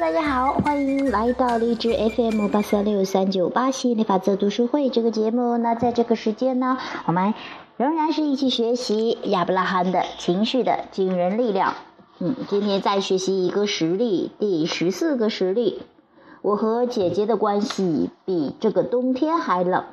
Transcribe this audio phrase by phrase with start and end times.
[0.00, 5.58] 大家好，欢迎来到荔枝 FM 八三六三九八吸引力法则读书会这个节目。
[5.58, 7.34] 那在这个时间呢，我们
[7.76, 11.74] 仍然是一起学习亚伯拉罕的情绪的惊人力量。
[12.18, 15.82] 嗯，今天再学习一个实例，第十四个实例。
[16.40, 19.84] 我和姐姐的关系比这个冬天还冷。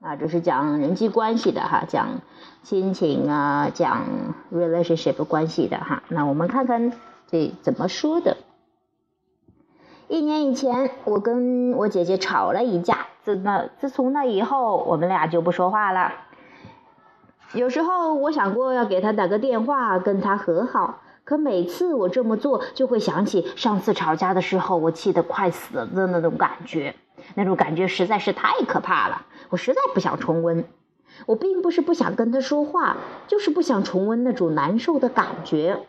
[0.00, 2.20] 啊，这是讲人际关系的哈，讲
[2.62, 4.04] 亲情啊，讲
[4.54, 6.04] relationship 关系的哈。
[6.06, 6.92] 那我们看看
[7.28, 8.36] 这怎么说的。
[10.08, 16.12] 一年以前，我跟我姐姐吵了一架，自那自从那以后，我们俩就不说话了。
[17.52, 26.94] 有时候我想过要给她打个电话，跟她和好，可每次我这么做，就会想起上次吵架的时候，我气得快死了的那种感觉。
[27.34, 30.64] 那种感觉实在是太可怕了，我实在不想重温。
[31.26, 35.80] 我并不是不想跟他说话，就是不想重温那种难受的感觉。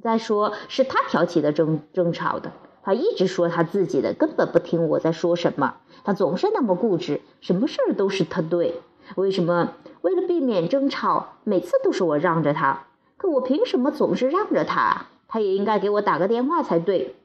[0.00, 2.52] 再说，是他挑起的争争吵的，
[2.84, 5.76] 他一直说他自己的，根本不听我在说什么。
[6.04, 8.82] 他总是那么固执，什么事儿都是他对。
[9.16, 9.72] 为什么？
[10.02, 12.84] 为了避免争吵，每次都是我让着他。
[13.16, 15.06] 可我凭什么总是让着他？
[15.26, 17.16] 他也应该给我打个电话才对。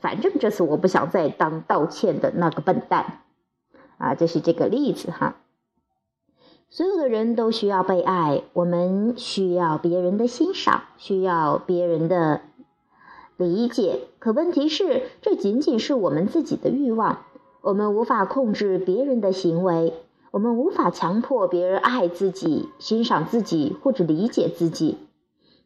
[0.00, 3.22] 反正这次我不想再当道歉的那个笨蛋，
[3.98, 5.36] 啊，这是这个例子哈。
[6.68, 12.42] 所有的人都需要被爱，我们需要别人的欣赏，需要别人的
[13.46, 14.00] 理解。
[14.18, 17.24] 可问题是，这仅仅是我们自己的欲望，
[17.62, 19.94] 我们无法控制别人的行为，
[20.30, 24.98] 我们无法强迫别人爱自己、欣赏自己或者理解自己。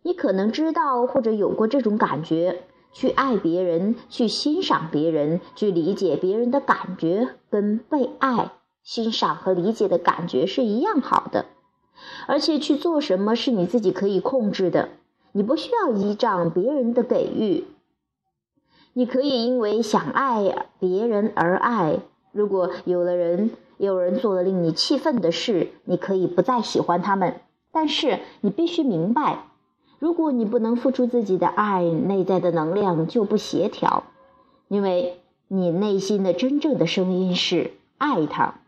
[0.03, 2.63] 你可能知道或者有过这种感觉。
[2.93, 8.53] 去爱别人，去欣赏别人，去理解别人的感觉，跟被爱、
[8.85, 11.47] 欣赏和理解的感觉是一样好的。
[12.29, 14.91] 而且去做什么是你自己可以控制的，
[15.37, 17.65] 你不需要依仗别人的给予。
[18.93, 21.99] 你可以因为想爱别人而爱。
[22.31, 27.41] 如果有的人有人做了令你气愤的事，你可以不再喜欢他们，
[27.73, 29.47] 但是你必须明白。
[29.99, 34.05] 如果你不能付出自己的爱，内在的能量就不协调，
[34.69, 38.61] 因为你内心的真正的声音是爱他。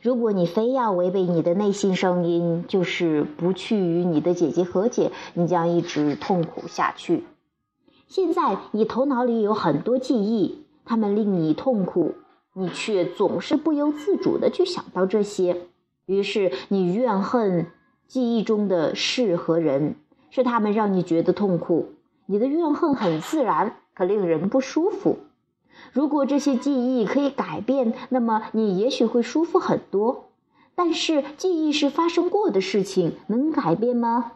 [0.00, 7.24] 如果你非要违背你的内心声音，就是不去与你的姐姐和解，你将一直痛苦下去。
[8.08, 12.14] 现在你头脑里有很多记忆，它们令你痛苦，
[12.54, 15.62] 你却总是不由自主的去想到这些，
[16.06, 17.66] 于是你怨恨。
[18.08, 19.96] 记忆中的事和人，
[20.28, 21.94] 是他们让你觉得痛苦。
[22.26, 25.16] 你的怨恨很自然，可令人不舒服。
[25.90, 30.26] 如果这些记忆可以改变，那么你也许会舒服很多。
[30.74, 34.32] 但是记忆是发生过的事情，能改变吗？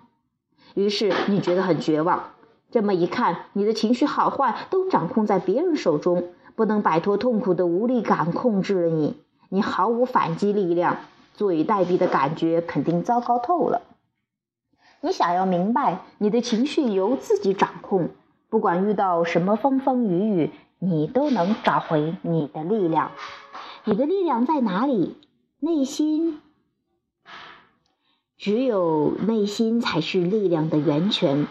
[0.75, 2.33] 于是你觉得很绝望。
[2.71, 6.25] 这么一看，你的情绪好坏都掌控在别人手中，
[6.55, 9.17] 不能摆脱痛苦的无力感控制了你，
[9.49, 10.99] 你毫无反击力量。
[11.35, 13.83] 坐以待毙的感觉肯定糟糕透了。
[15.03, 18.09] 你想要明白，你的情绪由自己掌控，
[18.49, 23.13] 不管遇到什么风风雨雨，你都能找回你的力量。
[23.85, 25.17] 你的力量在哪里？
[25.61, 26.41] 内心。
[28.37, 31.47] 只有内心才是力量的源泉。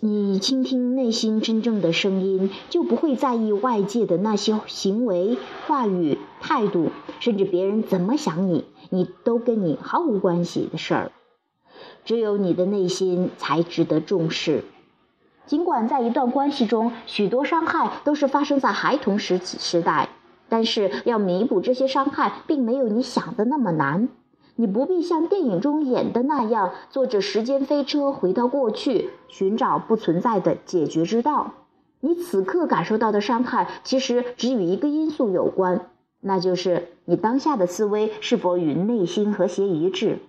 [0.00, 5.36] 你倾听内心真正的声音，就不会在意外界的那些行为、
[5.66, 11.12] 话语、态度，甚至别人怎么想你，你都跟你毫无关系的事儿。
[12.04, 14.64] 只有你的内心才值得重视。
[15.46, 20.08] 尽管在一段关系中，许多伤害都是发生在孩童时期时代，
[20.48, 24.08] 但是要弥补这些伤害，并没有你想的那么难。
[24.56, 31.52] 你不必像电影中演的那样，坐着时间飞车回到过去，寻找不存在的解决之道。
[32.00, 35.86] 你此刻感受到的伤害，其实只与一个因素有关，
[36.20, 40.20] 那就是你当下的思维是否与内心和谐一致。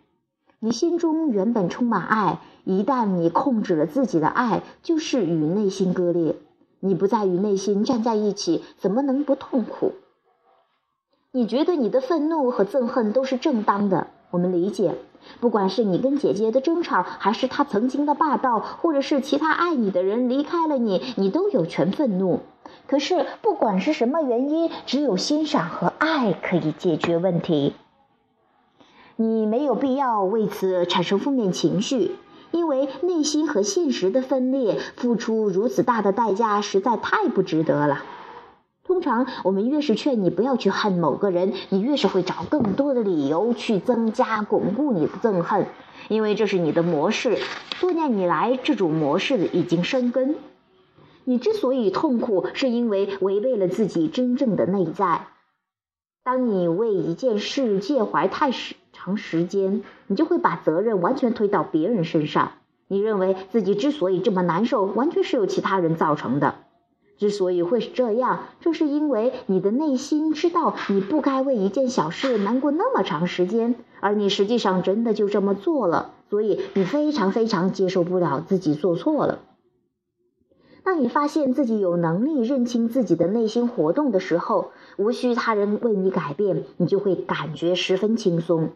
[0.66, 6.38] 你心中原本充满爱，一旦你控制了自己的爱，就是与内心割裂。
[6.80, 9.92] 你不再与内心站在一起，怎么能不痛苦？
[11.32, 14.08] 你觉得你的愤怒和憎恨都是正当的？
[14.32, 14.96] 我们理解，
[15.40, 22.40] 不管是你跟姐姐的争吵，还是她曾经的霸道，或者是其他爱你的人离开了你，你都有权愤怒。
[22.88, 27.76] 可是，不管是什么原因，只有欣赏和爱可以解决问题。
[29.18, 32.12] 你没有必要为此产生负面情绪，
[32.52, 38.04] 因为内心和现实的分裂，付出如此大的代价，实在太不值得了。
[38.84, 45.66] 通常，我们越是劝你不要去恨某个人，你越是会找更多的理由去增加、巩固你的憎恨，
[46.10, 47.38] 因为这是你的模式。
[47.80, 50.36] 多年以来，这种模式已经生根。
[51.24, 55.28] 你之所以痛苦，是因为违背了自己真正的内在。
[56.26, 62.54] 当你为一件事介怀太时长时间，你就会把责任完全推到别人身上。
[62.88, 66.56] 你认为自己之所以这么难受，完全是由其他人造成的。
[67.20, 79.42] 之所以会是这样，正是因为你的内心知道你不该为一件小事难过那么长时间，而你实际上真的就这么做了，所以你非常非常接受不了自己做错了。
[80.86, 88.70] 当你发现自己有能力认清自己的内心活动的时候，无需他人为你改变，你就会感觉十分轻松。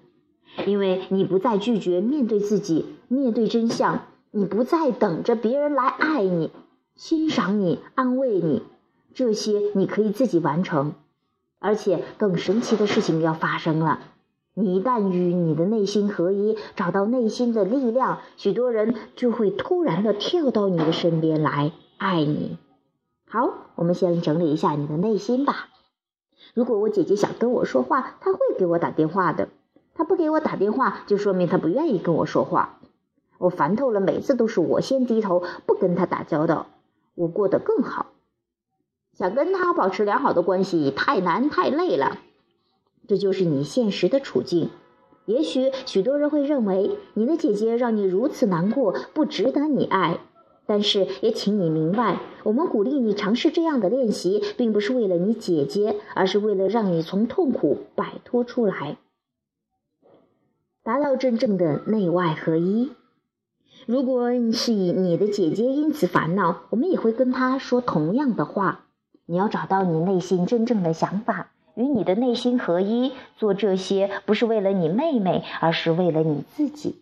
[0.66, 6.50] 因为你不再拒绝面对自己，面对真相，你不再等着别人来爱你、
[6.96, 8.64] 欣赏你、安慰你，
[9.14, 10.96] 这些你可以自己完成。
[11.60, 14.00] 而且更神奇的事情要发生了，
[14.56, 22.58] 你一旦与你的内心合一，找到内心的力量，许多人就会突然的跳到你的身边来爱你。
[23.28, 25.68] 好，我们先整理一下你的内心吧。
[26.54, 29.50] 如果我姐姐想跟我说话，她会给我打电话的。
[29.94, 32.80] 她不给我打电话，就说明她不愿意跟我说话。
[33.38, 36.68] 我烦透了，每次都是我先低头，不跟她打交道，
[37.16, 38.14] 我过得更好。
[39.14, 42.18] 想跟她保持良好的关系太难太累了，
[43.10, 44.70] 这就是你现实的处境。
[45.26, 50.20] 也许许多人会认为你的姐姐让你如此难过，不值得你爱。
[50.70, 58.98] 但是也请你明白，我们鼓励你尝试这样的练习，并不是为了你姐姐，而是为了让你从痛苦摆脱出来。
[60.84, 62.92] 达到真正的内外合一。
[63.88, 68.86] 如果你是以你的姐姐因此烦恼，我们也会跟她说同样的话。
[69.26, 73.14] 你要找到你内心真正的想法，与你的内心合一。
[73.38, 77.02] 做这些不是为了你妹妹，而是为了你自己。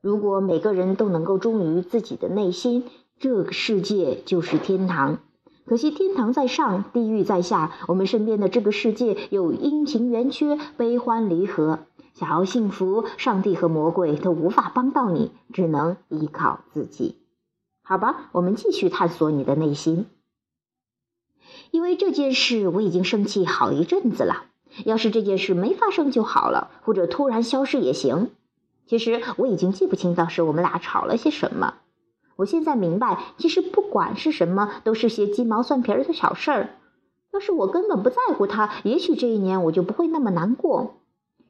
[0.00, 2.84] 如果每个人都能够忠于自己的内心，
[3.18, 5.18] 这个世界就是天堂。
[5.66, 7.72] 可惜天堂在上，地狱在下。
[7.86, 11.80] 我们身边的这个世界有阴晴圆缺，悲欢离合。
[12.14, 17.16] 想要幸福，上帝和魔鬼都无法帮到你，只能依靠自己。
[17.82, 20.06] 好吧，我们继续探索你的内心。
[21.70, 24.46] 因为这件事，我已经生气好一阵子了。
[24.84, 28.30] 要是这件事没发生就好了，或者突然消失也行。
[28.90, 31.74] 其实我已经记不清当时我们俩吵了些什么。
[32.34, 36.70] 我现在明白，其实不管是什么，都是些鸡毛蒜皮的小事儿。
[37.32, 40.96] 要是我根本不在乎他，也许这一年我就不会那么难过。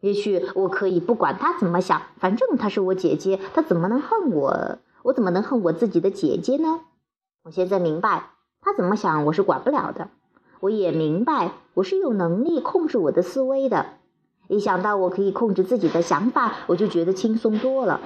[0.00, 4.76] 也许我可以不管他怎么想，反正她是我姐姐，她怎么能恨我？
[5.04, 6.80] 我怎么能恨我自己的姐姐呢？
[7.44, 10.08] 我现在明白，她怎么想我是管不了的。
[10.60, 13.86] 我也明白，我是有能力控制我的思维的。
[14.50, 18.00] 一想到我可以控制自己的想法，我就觉得轻松多了。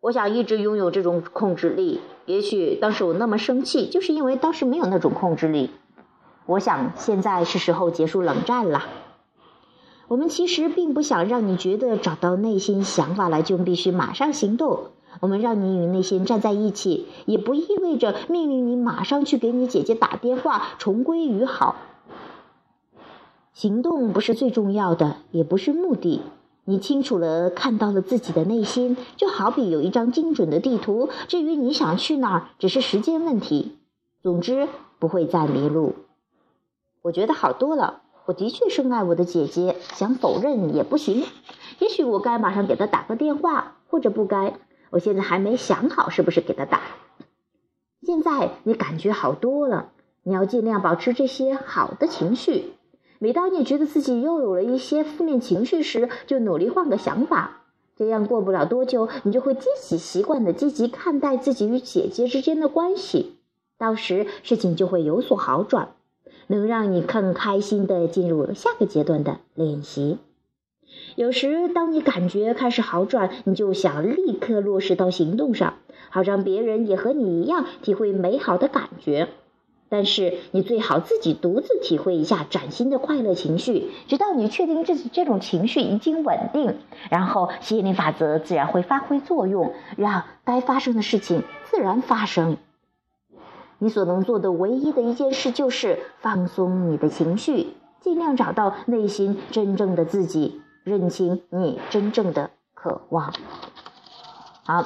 [0.00, 2.00] 我想一直拥有这种控制力。
[2.24, 5.70] 也许当时我那么生气，就是因为当时没有那种控制力。
[6.46, 8.84] 我想现在是时候结束冷战了。
[10.08, 14.92] 我们其实并不想让你觉得找到内心想法来就必须马上行动。
[15.20, 21.76] 我们让你与内心站在一起，也不意味着命令你马上去给你姐姐打电话重归于好。
[23.56, 26.20] 行动不是最重要的，也不是目的。
[26.66, 31.08] 你清楚了看到了自己的内心，就好比有一张精准的地图。
[31.26, 33.78] 至于你想去哪儿，只是时间问题。
[34.20, 35.94] 总之不会再迷路。
[37.00, 38.02] 我觉得好多了。
[38.26, 41.24] 我的确深爱我的姐姐，想否认也不行。
[41.78, 44.58] 也许我该马上给她打个电话，或者不该。
[44.90, 46.82] 我现在还没想好是不是给她打。
[48.02, 49.92] 现在你感觉好多了，
[50.24, 52.74] 你要尽量保持这些好的情绪。
[53.18, 57.62] 每当你觉得自己又有了一些负面情绪时，就努力换个想法。
[57.96, 63.36] 这样过不了多久，你就会积极习惯的积极看待自己与姐姐之间的关系。
[63.78, 65.90] 到时事情就会有所好转。
[66.48, 70.18] 能让你更开心的进入下个阶段的练习。
[71.16, 75.74] 有时，当你感觉开始好转，你就想立刻落实到行动上，
[76.08, 79.26] 好让别人也和你一样体会美好的感觉。
[79.88, 86.76] 但是，你最好自己独自体会一下崭新的快乐情绪，直到你确定自己这种情绪已经稳定，
[87.08, 92.56] 然后吸引力法则自然会发挥作用，让该发生的事情自然发生。
[93.78, 103.32] 你所能做的唯一的一件事就是放松你的情绪，尽量找到内心真正的自己，认清你真正的渴望。
[104.64, 104.84] 好，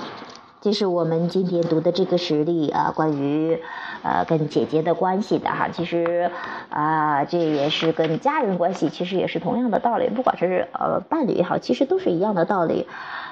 [0.62, 3.58] 这是我们今天读的这个实例啊，关于
[4.02, 5.68] 呃跟姐姐的关系的哈。
[5.72, 6.30] 其实
[6.68, 10.10] 啊，这也是跟家人关系，其实也是同样的道理。
[10.10, 12.86] 不管是呃伴侣也好，其实都是一样的道理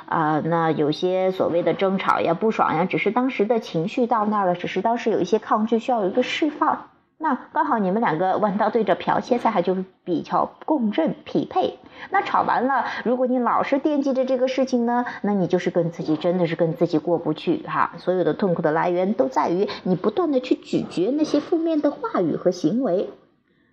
[0.06, 0.40] 啊。
[0.40, 6.86] 那有些所谓的争吵呀、不爽呀，只是当时的情绪到那儿了，只是当时有一些抗拒，需要有一个释放。
[7.20, 11.80] 那刚好你们两个弯刀对着瓢切菜，还就是比较共振匹配。
[12.10, 17.94] 那吵完了，如果你老是惦记着这个事情呢，那你就是跟自己真的是跟自己过不去哈。
[17.96, 23.10] 所有的痛苦的来源都在于你不断的去咀嚼那些负面的话语和行为。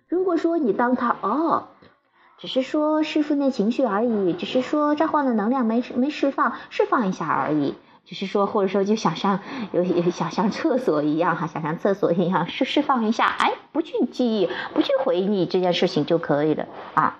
[0.08, 1.68] 如果说你当他哦，
[2.38, 7.76] 只是说是负面情绪而已，只是说召唤的能量没没释放，释放一下而已。
[8.06, 9.40] 就是说，或者说，就想象
[9.72, 17.18] 有有想象厕所一样哈，想象厕所一样释释放一下，哎，不去记忆，不去回忆这件事情就可以了啊。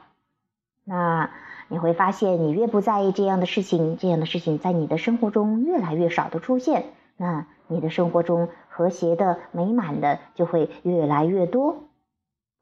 [0.85, 1.31] 那
[1.67, 6.85] 你会发现，你越不在意这样的事情，这样的事情在你的生活中越来越少的出现，
[7.17, 11.89] 那你的生活中和谐的、美满的就会越来越多。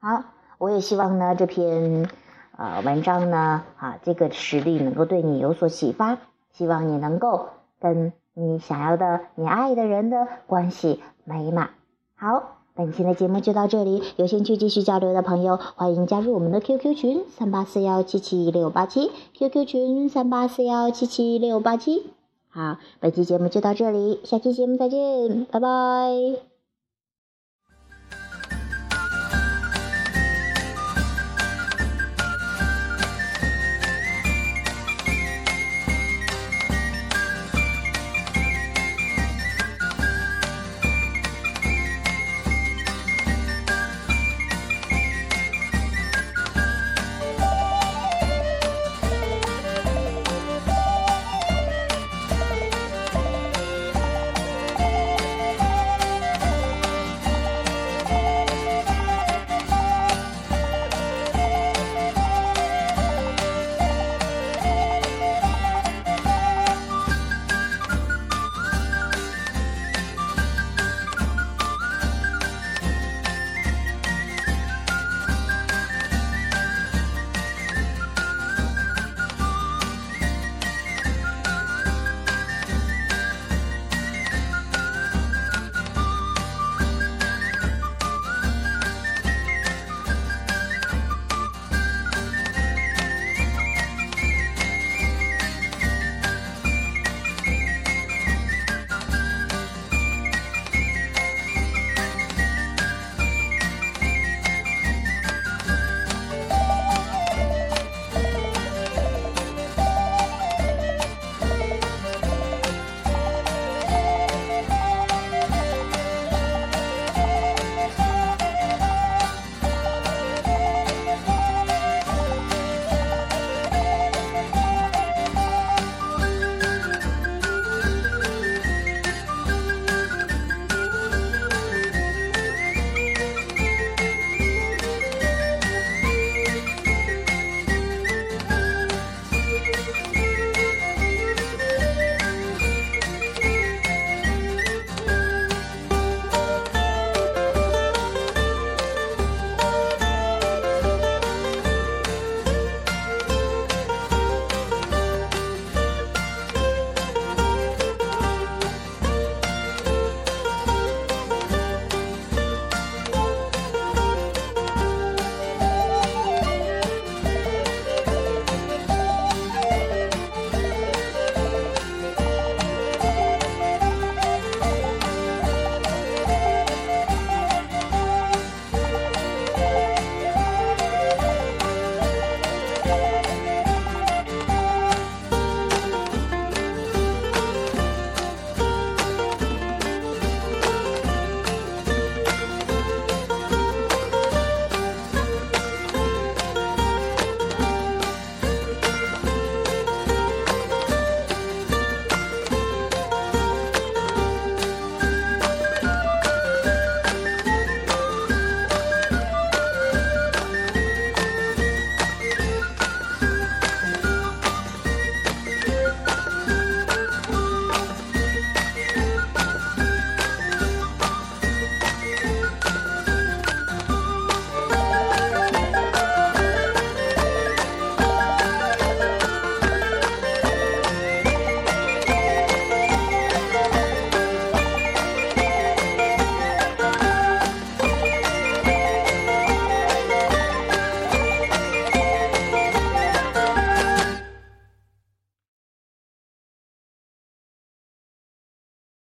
[0.00, 0.24] 好，
[0.56, 2.08] 我也希望呢这篇
[2.56, 6.16] 呃文章呢啊这个实例能够对你有所启发，
[6.52, 7.50] 希望你能够。
[7.84, 11.68] 跟你想要的、你爱的人的关系美满。
[12.16, 14.02] 好，本期的节目就到这里。
[14.16, 22.10] 有兴趣继续交流的朋友，欢迎加入我们的 QQ 群三八四幺七七六八七，QQ 群三八四幺七七六八七。
[22.48, 26.53] 好，本期节目就到这里，下期节目再见，拜拜。